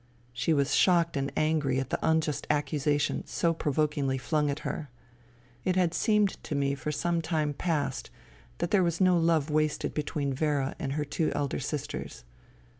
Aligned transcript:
She 0.33 0.51
was 0.51 0.73
shocked 0.73 1.15
and 1.15 1.31
angry 1.37 1.79
at 1.79 1.91
the 1.91 1.99
unjust 2.01 2.47
accusa 2.49 2.99
tion 2.99 3.27
so 3.27 3.53
provokingly 3.53 4.17
flung 4.17 4.49
at 4.49 4.61
her. 4.61 4.89
It 5.63 5.75
had 5.75 5.93
seemed 5.93 6.43
to 6.43 6.55
me 6.55 6.73
for 6.73 6.91
some 6.91 7.21
time 7.21 7.53
past 7.53 8.09
that 8.57 8.71
there 8.71 8.81
was 8.81 8.99
no 8.99 9.15
love 9.15 9.51
wasted 9.51 9.93
between 9.93 10.33
Vera 10.33 10.75
and 10.79 10.93
her 10.93 11.05
two 11.05 11.31
elder 11.35 11.59
sisters. 11.59 12.23